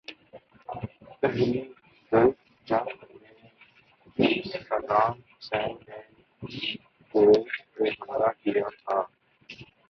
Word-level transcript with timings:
پہلی 1.19 1.61
گلف 2.11 2.37
جنگ 2.67 2.87
میں 3.21 3.49
جب 4.17 4.61
صدام 4.61 5.19
حسین 5.29 5.75
نے 5.87 5.99
کویت 7.11 7.47
پہ 7.73 7.89
حملہ 8.01 8.31
کیا 8.43 8.67
تھا۔ 8.77 9.01